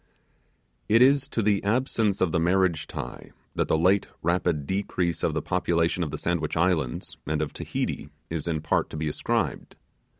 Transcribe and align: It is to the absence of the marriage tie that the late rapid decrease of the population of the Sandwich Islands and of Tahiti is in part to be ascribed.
It 0.89 1.03
is 1.03 1.27
to 1.27 1.43
the 1.43 1.63
absence 1.63 2.21
of 2.21 2.31
the 2.31 2.39
marriage 2.39 2.87
tie 2.87 3.29
that 3.53 3.67
the 3.67 3.77
late 3.77 4.07
rapid 4.23 4.65
decrease 4.65 5.21
of 5.21 5.35
the 5.35 5.43
population 5.43 6.03
of 6.03 6.09
the 6.09 6.17
Sandwich 6.17 6.57
Islands 6.57 7.17
and 7.27 7.39
of 7.39 7.53
Tahiti 7.53 8.09
is 8.27 8.47
in 8.47 8.61
part 8.61 8.89
to 8.89 8.97
be 8.97 9.07
ascribed. 9.07 9.75